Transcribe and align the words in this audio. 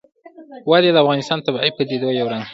وادي 0.69 0.89
د 0.93 0.97
افغانستان 1.03 1.37
د 1.39 1.45
طبیعي 1.47 1.71
پدیدو 1.77 2.09
یو 2.19 2.27
رنګ 2.31 2.43
دی. 2.45 2.49